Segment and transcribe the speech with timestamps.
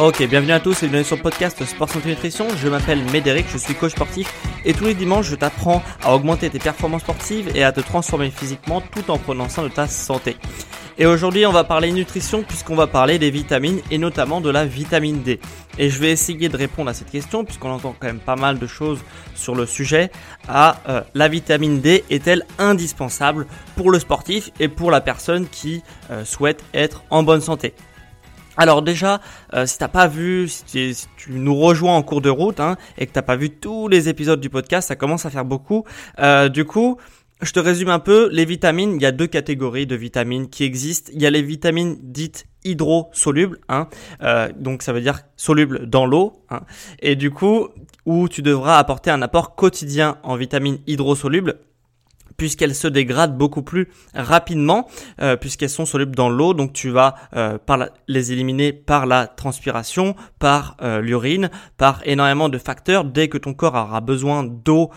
[0.00, 2.48] Ok, bienvenue à tous et bienvenue sur le podcast Sport Santé Nutrition.
[2.56, 4.28] Je m'appelle Médéric, je suis coach sportif
[4.64, 8.32] et tous les dimanches je t'apprends à augmenter tes performances sportives et à te transformer
[8.32, 10.36] physiquement tout en prenant soin de ta santé.
[10.98, 14.66] Et aujourd'hui on va parler nutrition puisqu'on va parler des vitamines et notamment de la
[14.66, 15.38] vitamine D.
[15.78, 18.58] Et je vais essayer de répondre à cette question puisqu'on entend quand même pas mal
[18.58, 18.98] de choses
[19.36, 20.10] sur le sujet.
[20.48, 25.84] À euh, la vitamine D est-elle indispensable pour le sportif et pour la personne qui
[26.10, 27.74] euh, souhaite être en bonne santé?
[28.56, 29.20] Alors déjà,
[29.54, 33.06] euh, si t'as pas vu, si tu, nous rejoins en cours de route hein, et
[33.06, 35.84] que t'as pas vu tous les épisodes du podcast, ça commence à faire beaucoup.
[36.20, 36.98] Euh, du coup,
[37.42, 38.28] je te résume un peu.
[38.30, 41.10] Les vitamines, il y a deux catégories de vitamines qui existent.
[41.14, 43.88] Il y a les vitamines dites hydrosolubles, hein,
[44.22, 46.60] euh, donc ça veut dire solubles dans l'eau, hein,
[47.00, 47.68] et du coup
[48.06, 51.58] où tu devras apporter un apport quotidien en vitamines hydrosolubles
[52.36, 54.88] puisqu'elles se dégradent beaucoup plus rapidement
[55.20, 56.54] euh, puisqu'elles sont solubles dans l'eau.
[56.54, 57.58] Donc tu vas euh,
[58.08, 63.04] les éliminer par la transpiration par euh, l'urine par énormément de facteurs.
[63.04, 64.90] Dès que ton corps aura besoin d'eau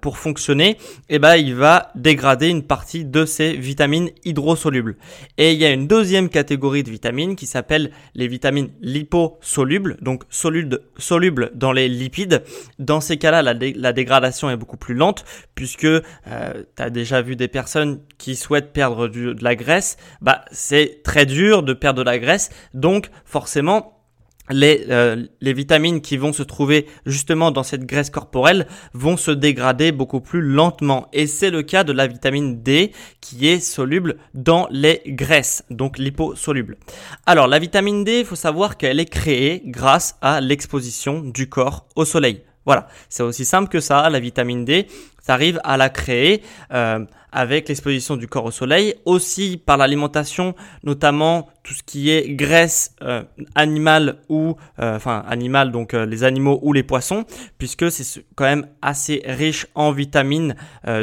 [0.00, 0.76] pour fonctionner
[1.08, 4.96] eh ben il va dégrader une partie de ces vitamines hydrosolubles.
[5.38, 10.24] Et il y a une deuxième catégorie de vitamines qui s'appelle les vitamines liposolubles donc
[10.30, 12.42] solubles dans les lipides.
[12.78, 17.48] Dans ces cas-là la, la dégradation est beaucoup plus lente puisque tu déjà vu des
[17.48, 22.18] personnes qui souhaitent perdre de la graisse, bah c'est très dur de perdre de la
[22.18, 22.50] graisse.
[22.74, 24.02] Donc forcément,
[24.50, 29.30] les, euh, les, vitamines qui vont se trouver justement dans cette graisse corporelle vont se
[29.30, 31.08] dégrader beaucoup plus lentement.
[31.12, 35.98] Et c'est le cas de la vitamine D qui est soluble dans les graisses, donc
[35.98, 36.76] liposoluble.
[37.24, 41.86] Alors la vitamine D, il faut savoir qu'elle est créée grâce à l'exposition du corps
[41.94, 42.42] au soleil.
[42.64, 44.86] Voilà, c'est aussi simple que ça, la vitamine D,
[45.22, 46.42] ça arrive à la créer
[46.72, 52.34] euh, avec l'exposition du corps au soleil, aussi par l'alimentation, notamment tout ce qui est
[52.34, 53.22] graisse euh,
[53.54, 57.24] animale ou euh, enfin animale donc les animaux ou les poissons,
[57.56, 60.56] puisque c'est quand même assez riche en vitamine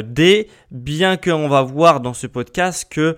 [0.04, 3.16] D, bien qu'on va voir dans ce podcast que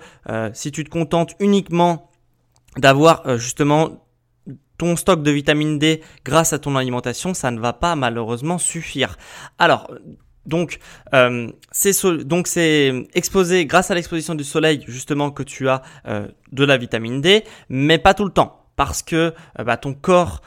[0.52, 2.08] si tu te contentes uniquement
[2.78, 4.02] d'avoir justement
[4.96, 9.16] stock de vitamine D grâce à ton alimentation, ça ne va pas malheureusement suffire.
[9.58, 9.90] Alors,
[10.46, 10.78] donc,
[11.14, 11.92] euh, c'est
[12.24, 16.76] donc c'est exposé grâce à l'exposition du soleil justement que tu as euh, de la
[16.76, 20.42] vitamine D, mais pas tout le temps parce que euh, bah, ton corps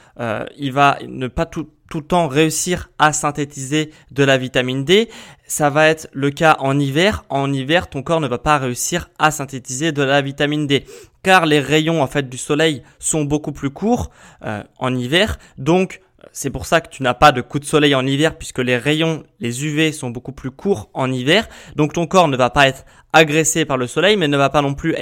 [0.56, 5.08] il va ne pas tout tout le temps réussir à synthétiser de la vitamine D.
[5.46, 7.24] Ça va être le cas en hiver.
[7.28, 10.84] En hiver, ton corps ne va pas réussir à synthétiser de la vitamine D
[11.26, 14.12] car les rayons en fait du soleil sont beaucoup plus courts
[14.44, 15.40] euh, en hiver.
[15.58, 16.00] Donc
[16.30, 18.76] c'est pour ça que tu n'as pas de coup de soleil en hiver puisque les
[18.76, 21.48] rayons, les UV sont beaucoup plus courts en hiver.
[21.74, 24.62] Donc ton corps ne va pas être agressé par le soleil mais ne va pas
[24.62, 24.94] non plus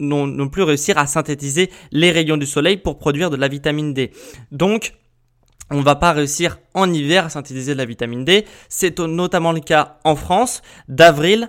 [0.00, 4.10] non, plus réussir à synthétiser les rayons du soleil pour produire de la vitamine D.
[4.50, 4.94] Donc
[5.70, 8.44] on va pas réussir en hiver à synthétiser de la vitamine D.
[8.68, 10.62] C'est notamment le cas en France.
[10.88, 11.48] D'avril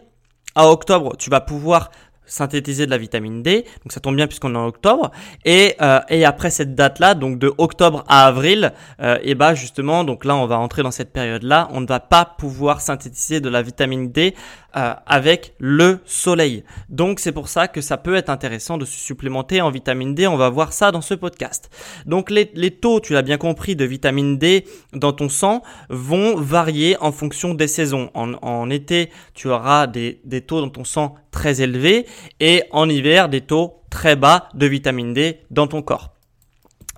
[0.54, 1.90] à octobre, tu vas pouvoir
[2.32, 3.66] synthétiser de la vitamine D.
[3.84, 5.12] Donc ça tombe bien puisqu'on est en octobre.
[5.46, 10.04] Et, euh, et après cette date-là, donc de octobre à avril, euh, et bah justement,
[10.04, 13.50] donc là on va entrer dans cette période-là, on ne va pas pouvoir synthétiser de
[13.50, 14.34] la vitamine D
[14.76, 16.64] euh, avec le soleil.
[16.90, 20.28] Donc c'est pour ça que ça peut être intéressant de se supplémenter en vitamine D.
[20.28, 21.70] On va voir ça dans ce podcast.
[22.06, 26.36] Donc les, les taux, tu l'as bien compris, de vitamine D dans ton sang vont
[26.36, 28.10] varier en fonction des saisons.
[28.14, 32.06] En, en été, tu auras des, des taux dans ton sang très élevés
[32.40, 36.14] et en hiver des taux très bas de vitamine D dans ton corps.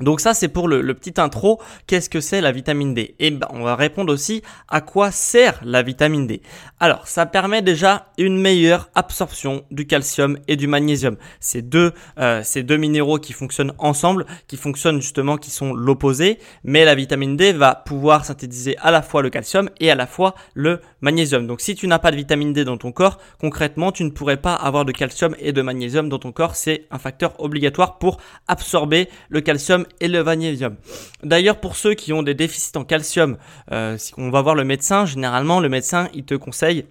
[0.04, 3.16] Donc ça c'est pour le, petit intro, qu'est-ce que c'est la vitamine D?
[3.20, 6.42] Et ben, on va répondre aussi à quoi sert la vitamine D.
[6.80, 11.18] Alors ça permet déjà une meilleure absorption du calcium et du magnésium.
[11.40, 16.40] Ces deux, euh, ces deux minéraux qui fonctionnent ensemble, qui fonctionnent justement, qui sont l'opposé,
[16.64, 20.08] mais la vitamine D va pouvoir synthétiser à la fois le calcium et à la
[20.08, 21.48] fois le magnésium.
[21.48, 24.38] Donc si tu n'as pas de vitamine D dans ton corps, concrètement tu ne pourrais
[24.38, 26.56] pas avoir de calcium et de magnésium dans ton corps.
[26.56, 28.18] C'est un facteur obligatoire pour
[28.48, 30.76] absorber le calcium et le magnésium.
[31.24, 33.38] D'ailleurs, pour ceux qui ont des déficits en calcium,
[33.72, 36.86] euh, si on va voir le médecin, généralement le médecin il te conseille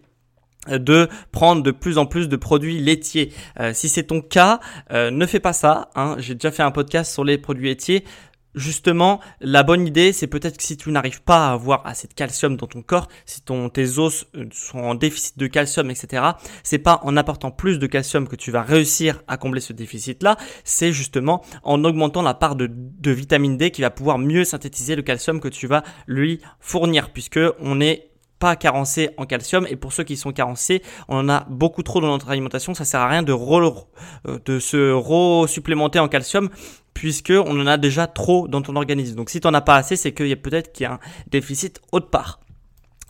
[0.69, 3.33] de prendre de plus en plus de produits laitiers.
[3.59, 4.61] Euh, si c'est ton cas,
[4.93, 5.91] euh, ne fais pas ça.
[5.97, 6.17] Hein.
[6.19, 8.05] J'ai déjà fait un podcast sur les produits laitiers
[8.55, 12.15] justement, la bonne idée, c'est peut-être que si tu n'arrives pas à avoir assez de
[12.15, 16.23] calcium dans ton corps, si ton, tes os euh, sont en déficit de calcium, etc.,
[16.63, 20.37] c'est pas en apportant plus de calcium que tu vas réussir à combler ce déficit-là,
[20.65, 22.71] c'est justement en augmentant la part de,
[23.05, 27.41] vitamine D qui va pouvoir mieux synthétiser le calcium que tu vas lui fournir, puisque
[27.61, 31.47] on est pas carencé en calcium et pour ceux qui sont carencés, on en a
[31.49, 36.09] beaucoup trop dans notre alimentation, ça sert à rien de, euh, de se re-supplémenter en
[36.09, 36.49] calcium
[37.03, 39.17] puisque on en a déjà trop dans ton organisme.
[39.17, 40.93] Donc si tu n'en as pas assez, c'est qu'il y a peut-être qu'il y a
[40.93, 41.01] un
[41.33, 42.39] déficit autre part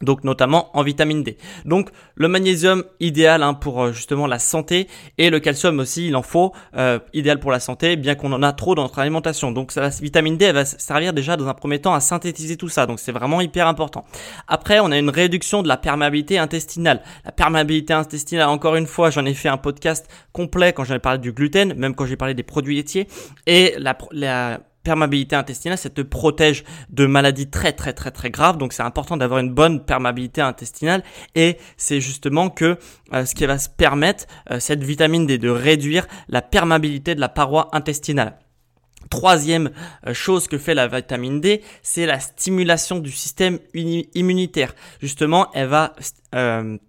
[0.02, 1.38] donc notamment en vitamine D.
[1.64, 4.88] Donc le magnésium idéal hein, pour euh, justement la santé
[5.18, 8.42] et le calcium aussi il en faut euh, idéal pour la santé bien qu'on en
[8.42, 9.52] a trop dans notre alimentation.
[9.52, 12.68] Donc la vitamine D elle va servir déjà dans un premier temps à synthétiser tout
[12.68, 14.04] ça donc c'est vraiment hyper important.
[14.48, 17.02] Après on a une réduction de la perméabilité intestinale.
[17.24, 20.98] La perméabilité intestinale encore une fois j'en ai fait un podcast complet quand j'en ai
[20.98, 23.06] parlé du gluten même quand j'ai parlé des produits laitiers
[23.46, 23.96] et la
[24.82, 28.58] perméabilité intestinale, ça te protège de maladies très très très très graves.
[28.58, 31.02] Donc c'est important d'avoir une bonne perméabilité intestinale
[31.34, 32.78] et c'est justement que
[33.12, 37.20] euh, ce qui va se permettre euh, cette vitamine D de réduire la perméabilité de
[37.20, 38.38] la paroi intestinale.
[39.10, 39.70] Troisième
[40.06, 44.74] euh, chose que fait la vitamine D, c'est la stimulation du système immunitaire.
[45.00, 45.94] Justement, elle va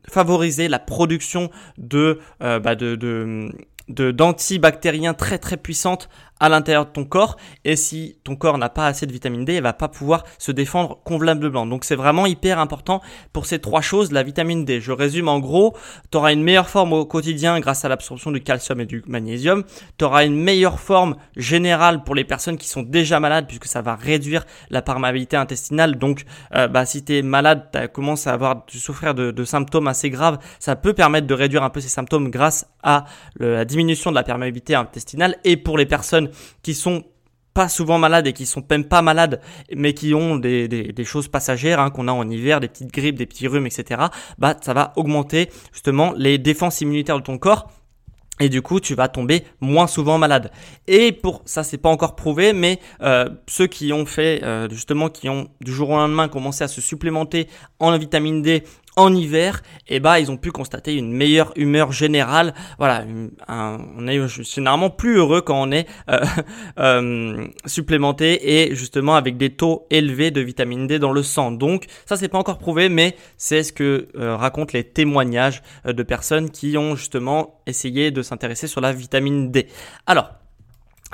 [0.08, 3.50] favoriser la production de, bah de, de
[3.90, 6.10] d'antibactériens très très puissantes
[6.44, 9.56] à l'intérieur de ton corps et si ton corps n'a pas assez de vitamine D,
[9.56, 11.66] il va pas pouvoir se défendre convenablement.
[11.66, 13.02] Donc c'est vraiment hyper important
[13.32, 14.82] pour ces trois choses, la vitamine D.
[14.82, 15.74] Je résume en gros,
[16.12, 19.64] tu auras une meilleure forme au quotidien grâce à l'absorption du calcium et du magnésium,
[19.98, 23.82] tu auras une meilleure forme générale pour les personnes qui sont déjà malades puisque ça
[23.82, 25.98] va réduire la perméabilité intestinale.
[25.98, 26.26] Donc
[26.56, 29.88] euh, bah, si tu es malade, tu commences à avoir tu souffrir de, de, symptômes
[29.88, 33.06] assez graves, ça peut permettre de réduire un peu ces symptômes grâce à
[33.40, 36.30] la diminution de la perméabilité intestinale et pour les personnes
[36.62, 37.04] qui sont
[37.54, 39.40] pas souvent malades et qui sont même pas malades,
[39.76, 43.26] mais qui ont des, choses passagères hein, qu'on a en hiver, des petites grippes, des
[43.26, 44.02] petits rhumes, etc.
[44.38, 47.72] Bah, ça va augmenter justement les défenses immunitaires de ton corps.
[48.40, 50.50] Et du coup, tu vas tomber moins souvent malade.
[50.88, 55.10] Et pour ça, c'est pas encore prouvé, mais euh, ceux qui ont fait euh, justement,
[55.10, 57.48] qui ont du jour au lendemain commencé à se supplémenter
[57.80, 58.64] en vitamine D
[58.96, 62.54] en hiver, et eh bah ils ont pu constater une meilleure humeur générale.
[62.78, 63.06] Voilà,
[63.48, 66.20] on est généralement plus heureux quand on est euh,
[66.80, 71.52] euh, supplémenté et justement avec des taux élevés de vitamine D dans le sang.
[71.52, 76.04] Donc ça c'est pas encore prouvé, mais c'est ce que euh, racontent les témoignages de
[76.04, 79.68] personnes qui ont justement essayé de s'intéresser sur la vitamine D.
[80.06, 80.30] Alors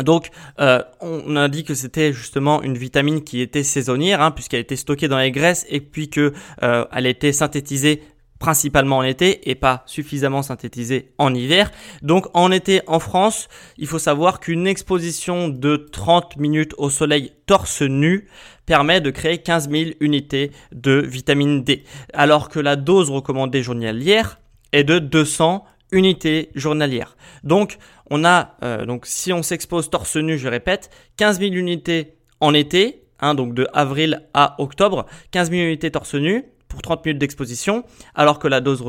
[0.04, 0.30] donc,
[0.60, 4.76] euh, on a dit que c'était justement une vitamine qui était saisonnière, hein, puisqu'elle était
[4.76, 8.02] stockée dans les graisses et puis que euh, elle était synthétisée
[8.40, 11.72] principalement en été et pas suffisamment synthétisée en hiver.
[12.02, 17.34] Donc en été en France, il faut savoir qu'une exposition de 30 minutes au soleil
[17.46, 18.30] torse nu
[18.66, 24.40] permet de créer 15 000 unités de vitamine D, alors que la dose recommandée journalière
[24.72, 27.18] est de 200 unités journalières.
[27.44, 27.78] Donc
[28.10, 32.54] on a, euh, donc si on s'expose torse nu, je répète, 15 000 unités en
[32.54, 37.20] été, hein, donc de avril à octobre, 15 000 unités torse nu pour 30 minutes
[37.20, 37.84] d'exposition,
[38.16, 38.82] alors que la dose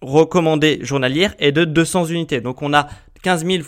[0.00, 2.40] recommandée journalière est de 200 unités.
[2.40, 2.88] Donc on a
[3.22, 3.64] 15 000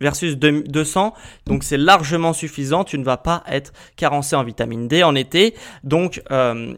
[0.00, 1.14] versus 200,
[1.46, 2.84] donc c'est largement suffisant.
[2.84, 5.54] Tu ne vas pas être carencé en vitamine D en été.
[5.84, 6.74] Donc euh,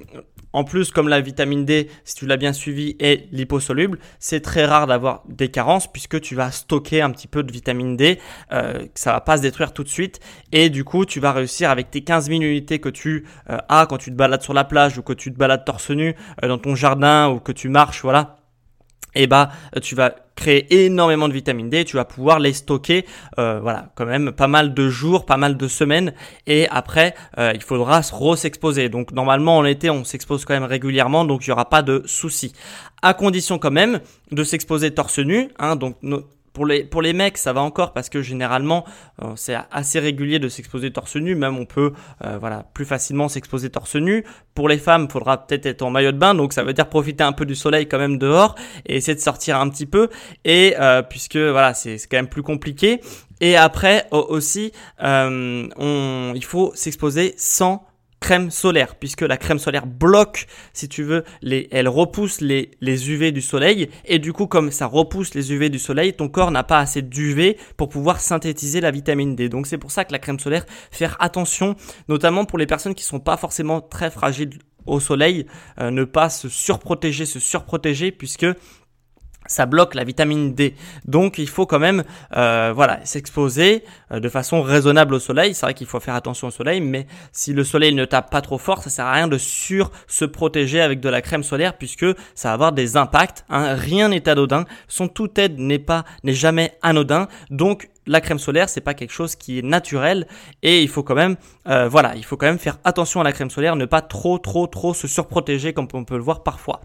[0.53, 4.65] en plus, comme la vitamine D, si tu l'as bien suivi, est liposoluble, c'est très
[4.65, 8.19] rare d'avoir des carences puisque tu vas stocker un petit peu de vitamine D,
[8.53, 10.21] euh, ça va pas se détruire tout de suite.
[10.53, 13.87] Et du coup, tu vas réussir avec tes 15 000 unités que tu euh, as
[13.87, 16.49] quand tu te balades sur la plage ou que tu te balades torse nu euh,
[16.49, 18.42] dans ton jardin ou que tu marches, voilà
[19.15, 19.51] et eh bah
[19.83, 23.05] tu vas créer énormément de vitamine D, tu vas pouvoir les stocker,
[23.39, 26.15] euh, voilà, quand même pas mal de jours, pas mal de semaines,
[26.47, 28.89] et après euh, il faudra re-s'exposer.
[28.89, 32.03] Donc normalement en été on s'expose quand même régulièrement, donc il n'y aura pas de
[32.07, 32.53] souci.
[33.03, 34.01] À condition quand même
[34.31, 35.97] de s'exposer torse nu, hein, donc
[36.53, 38.85] pour les, pour les mecs, ça va encore parce que généralement,
[39.23, 41.35] euh, c'est assez régulier de s'exposer torse nu.
[41.35, 41.93] Même on peut
[42.25, 44.25] euh, voilà, plus facilement s'exposer torse nu.
[44.55, 46.35] Pour les femmes, il faudra peut-être être en maillot de bain.
[46.35, 48.55] Donc ça veut dire profiter un peu du soleil quand même dehors
[48.87, 50.09] et essayer de sortir un petit peu.
[50.45, 53.01] Et euh, puisque voilà, c'est quand même plus compliqué.
[53.41, 57.85] Et après aussi, on, il faut s'exposer sans
[58.23, 63.11] crème solaire, puisque la crème solaire bloque, si tu veux, les, elle repousse les, les
[63.11, 66.53] UV du soleil, et du coup, comme ça repousse les UV du soleil, ton corps
[66.53, 69.49] n'a pas assez d'UV pour pouvoir synthétiser la vitamine D.
[69.49, 71.75] Donc c'est pour ça que la crème solaire, faire attention,
[72.09, 75.47] notamment pour les personnes qui sont pas forcément très fragiles au soleil,
[75.81, 78.47] euh, ne pas se surprotéger, se surprotéger, puisque
[79.47, 80.75] ça bloque la vitamine D.
[81.05, 82.05] Donc il faut quand même
[82.37, 85.55] euh, voilà s'exposer euh, de façon raisonnable au soleil.
[85.55, 88.41] C'est vrai qu'il faut faire attention au soleil, mais si le soleil ne tape pas
[88.41, 91.77] trop fort, ça sert à rien de sur se protéger avec de la crème solaire
[91.77, 93.45] puisque ça va avoir des impacts.
[93.49, 93.75] Hein.
[93.75, 94.65] Rien n'est anodin.
[94.89, 97.29] Son tout aide n'est pas n'est jamais anodin.
[97.51, 100.27] Donc la crème solaire, c'est pas quelque chose qui est naturel
[100.63, 101.37] et il faut quand même,
[101.69, 104.39] euh, voilà, il faut quand même faire attention à la crème solaire, ne pas trop,
[104.39, 106.81] trop, trop se surprotéger comme on peut le voir parfois.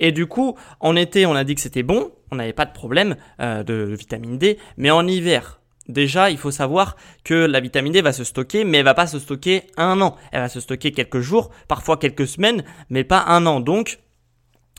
[0.00, 2.72] Et du coup, en été, on a dit que c'était bon, on n'avait pas de
[2.72, 7.92] problème euh, de vitamine D, mais en hiver, Déjà, il faut savoir que la vitamine
[7.92, 10.16] D va se stocker, mais elle va pas se stocker un an.
[10.30, 13.58] Elle va se stocker quelques jours, parfois quelques semaines, mais pas un an.
[13.58, 13.98] Donc,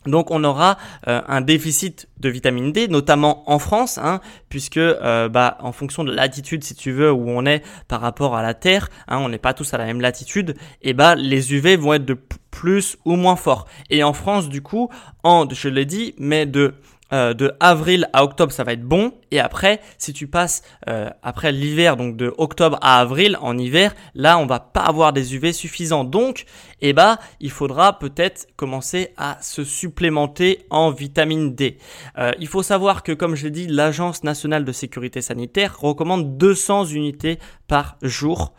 [0.05, 5.29] donc on aura euh, un déficit de vitamine D, notamment en France, hein, puisque euh,
[5.29, 8.53] bah, en fonction de latitude, si tu veux, où on est par rapport à la
[8.53, 11.93] Terre, hein, on n'est pas tous à la même latitude, et bah les UV vont
[11.93, 12.17] être de
[12.51, 13.65] plus ou moins forts.
[13.89, 14.89] Et en France, du coup,
[15.24, 16.75] en, je l'ai dit, mais de
[17.13, 19.13] euh, de avril à octobre, ça va être bon.
[19.29, 23.93] Et après, si tu passes euh, après l'hiver, donc de octobre à avril, en hiver,
[24.15, 26.05] là, on va pas avoir des UV suffisants.
[26.05, 26.46] Donc,
[26.82, 31.77] eh ben, il faudra peut-être commencer à se supplémenter en vitamine D.
[32.17, 36.38] Euh, il faut savoir que, comme je l'ai dit, l'Agence nationale de sécurité sanitaire recommande
[36.38, 38.53] 200 unités par jour,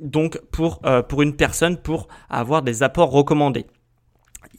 [0.00, 3.66] donc pour pour une personne pour avoir des apports recommandés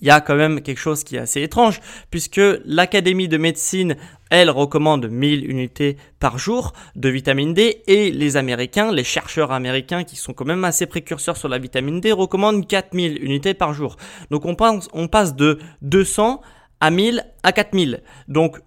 [0.02, 1.80] il y a quand même quelque chose qui est assez étrange,
[2.12, 3.96] puisque l'Académie de médecine,
[4.30, 10.04] elle, recommande 1000 unités par jour de vitamine D, et les Américains, les chercheurs américains
[10.04, 13.98] qui sont quand même assez précurseurs sur la vitamine D, recommandent 4000 unités par jour.
[14.32, 16.42] Donc on, pense, on passe de 200
[16.80, 18.02] à 1000 à 4000.
[18.28, 18.60] Donc,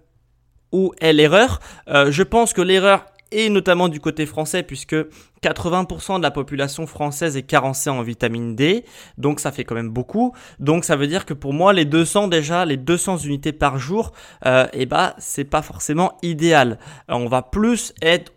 [0.71, 1.59] où est l'erreur?
[1.87, 4.95] Euh, Je pense que l'erreur et notamment du côté français puisque
[5.43, 8.85] 80% de la population française est carencée en vitamine D,
[9.17, 10.33] donc ça fait quand même beaucoup.
[10.59, 14.11] Donc ça veut dire que pour moi les 200 déjà, les 200 unités par jour,
[14.45, 16.79] euh, eh ben c'est pas forcément idéal.
[17.07, 18.33] on va plus être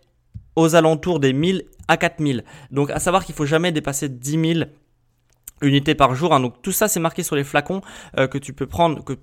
[0.57, 2.45] aux alentours des 1000 à 4000.
[2.71, 4.65] Donc à savoir qu'il faut jamais dépasser 10 000
[5.63, 6.35] unités par jour.
[6.35, 6.41] Hein.
[6.41, 7.81] Donc tout ça c'est marqué sur les flacons
[8.19, 9.15] euh, que tu peux prendre que,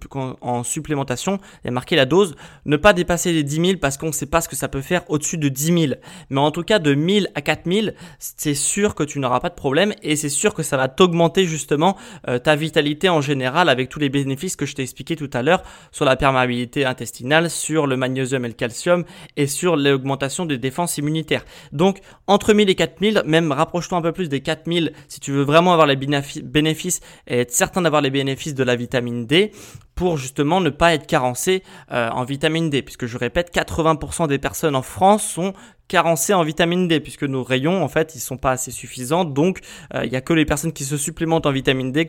[0.41, 1.39] en supplémentation.
[1.63, 2.35] Il y a marqué la dose.
[2.65, 4.81] Ne pas dépasser les 10 000 parce qu'on ne sait pas ce que ça peut
[4.81, 5.93] faire au-dessus de 10 000.
[6.29, 9.55] Mais en tout cas de 1000 à 4000, c'est sûr que tu n'auras pas de
[9.55, 13.89] problème et c'est sûr que ça va t'augmenter justement euh, ta vitalité en général avec
[13.89, 17.87] tous les bénéfices que je t'ai expliqué tout à l'heure sur la perméabilité intestinale, sur
[17.87, 19.03] le magnésium et le calcium
[19.37, 21.45] et sur l'augmentation des défenses immunitaires.
[21.71, 25.43] Donc entre 1000 et 4000, même rapproche-toi un peu plus des 4000 si tu veux
[25.43, 29.51] vraiment avoir les bénéfices bénéfices et être certain d'avoir les bénéfices de la vitamine D
[29.95, 32.81] pour justement ne pas être carencé euh, en vitamine D.
[32.81, 35.53] Puisque je répète, 80% des personnes en France sont
[35.89, 39.25] carencées en vitamine D, puisque nos rayons, en fait, ils sont pas assez suffisants.
[39.25, 39.59] Donc,
[39.93, 42.07] euh, il y a que les personnes qui se supplémentent en vitamine D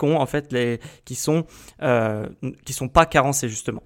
[1.04, 1.44] qui sont,
[1.82, 2.26] euh,
[2.64, 3.82] qui sont pas carencées, justement.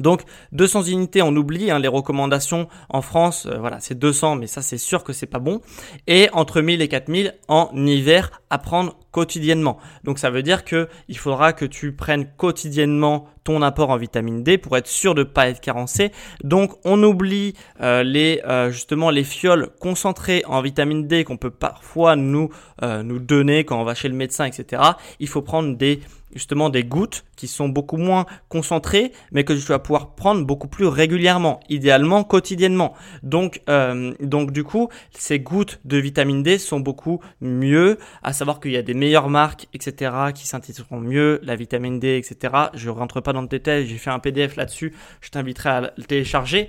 [0.00, 0.22] Donc
[0.52, 4.60] 200 unités, on oublie hein, les recommandations en France, euh, voilà, c'est 200, mais ça
[4.60, 5.60] c'est sûr que c'est pas bon.
[6.06, 9.78] Et entre 1000 et 4000 en hiver à prendre quotidiennement.
[10.04, 14.42] Donc ça veut dire que il faudra que tu prennes quotidiennement ton apport en vitamine
[14.42, 16.12] D pour être sûr de ne pas être carencé.
[16.44, 21.50] Donc on oublie euh, les euh, justement les fioles concentrées en vitamine D qu'on peut
[21.50, 22.50] parfois nous
[22.82, 24.82] nous donner quand on va chez le médecin, etc.
[25.18, 26.00] Il faut prendre des
[26.36, 30.68] justement des gouttes qui sont beaucoup moins concentrées, mais que tu vas pouvoir prendre beaucoup
[30.68, 32.94] plus régulièrement, idéalement quotidiennement.
[33.22, 38.60] Donc, euh, donc du coup, ces gouttes de vitamine D sont beaucoup mieux, à savoir
[38.60, 42.54] qu'il y a des meilleures marques, etc., qui synthétiseront mieux la vitamine D, etc.
[42.74, 46.04] Je rentre pas dans le détail, j'ai fait un PDF là-dessus, je t'inviterai à le
[46.04, 46.68] télécharger.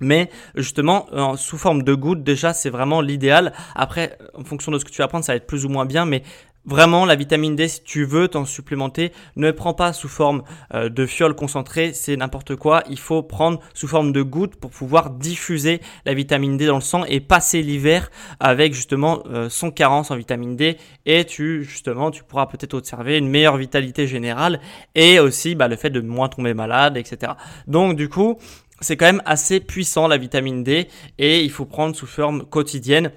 [0.00, 3.52] Mais justement, sous forme de gouttes, déjà, c'est vraiment l'idéal.
[3.74, 5.86] Après, en fonction de ce que tu vas prendre, ça va être plus ou moins
[5.86, 6.22] bien, mais
[6.66, 10.42] Vraiment, la vitamine D, si tu veux t'en supplémenter, ne prends pas sous forme
[10.74, 12.82] euh, de fiole concentrée, c'est n'importe quoi.
[12.90, 16.80] Il faut prendre sous forme de gouttes pour pouvoir diffuser la vitamine D dans le
[16.80, 20.76] sang et passer l'hiver avec justement euh, son carence en vitamine D.
[21.04, 24.60] Et tu, justement, tu pourras peut-être observer une meilleure vitalité générale
[24.96, 27.34] et aussi bah, le fait de moins tomber malade, etc.
[27.68, 28.38] Donc du coup,
[28.80, 33.12] c'est quand même assez puissant la vitamine D et il faut prendre sous forme quotidienne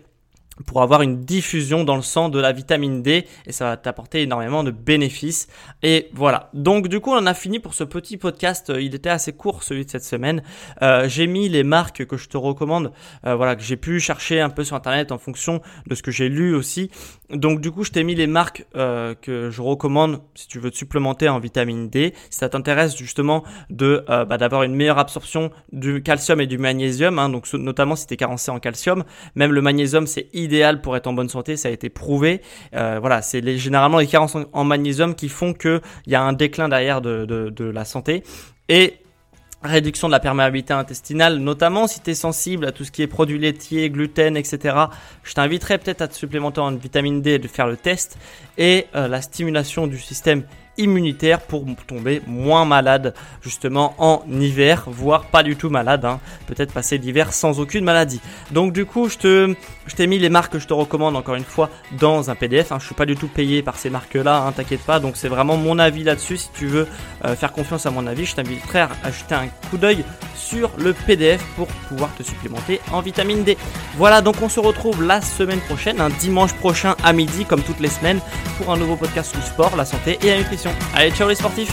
[0.66, 4.22] pour avoir une diffusion dans le sang de la vitamine D et ça va t'apporter
[4.22, 5.48] énormément de bénéfices.
[5.84, 6.50] Et voilà.
[6.54, 8.72] Donc du coup, on a fini pour ce petit podcast.
[8.80, 10.44] Il était assez court celui de cette semaine.
[10.82, 12.92] Euh, j'ai mis les marques que je te recommande,
[13.26, 16.12] euh, voilà, que j'ai pu chercher un peu sur internet en fonction de ce que
[16.12, 16.90] j'ai lu aussi.
[17.30, 20.72] Donc du coup, je t'ai mis les marques euh, que je recommande si tu veux
[20.72, 22.14] te supplémenter en vitamine D.
[22.30, 26.58] Si ça t'intéresse justement de euh, bah, d'avoir une meilleure absorption du calcium et du
[26.58, 29.04] magnésium, hein, donc notamment si tu es carencé en calcium,
[29.36, 32.42] même le magnésium c'est idéal pour être en bonne santé, ça a été prouvé.
[32.76, 36.70] Euh, voilà, c'est généralement les carences en, magnésium qui font qu'il y a un déclin
[36.70, 38.24] derrière de, de, de la santé.
[38.68, 38.98] Et
[39.62, 43.08] réduction de la perméabilité intestinale, notamment si tu es sensible à tout ce qui est
[43.08, 44.76] produits laitiers, gluten, etc.
[45.24, 48.18] Je t'inviterai peut-être à te supplémenter en vitamine D et de faire le test
[48.58, 50.44] et euh, la stimulation du système
[50.80, 56.20] immunitaire pour tomber moins malade justement en hiver, voire pas du tout malade, hein.
[56.48, 58.22] peut-être passer l'hiver sans aucune maladie.
[58.52, 59.56] Donc du coup, je te,
[59.86, 61.70] je t'ai mis les marques que je te recommande encore une fois
[62.00, 62.72] dans un PDF.
[62.72, 62.78] Hein.
[62.80, 65.00] Je suis pas du tout payé par ces marques-là, hein, t'inquiète pas.
[65.00, 66.38] Donc c'est vraiment mon avis là-dessus.
[66.38, 66.88] Si tu veux
[67.26, 70.04] euh, faire confiance à mon avis, je t'inviterai à jeter un coup d'œil
[70.36, 73.58] sur le PDF pour pouvoir te supplémenter en vitamine D.
[73.98, 77.80] Voilà, donc on se retrouve la semaine prochaine, un dimanche prochain à midi, comme toutes
[77.80, 78.20] les semaines,
[78.58, 80.69] pour un nouveau podcast sur le sport, la santé et la nutrition.
[80.94, 81.72] Allez, ciao les sportifs.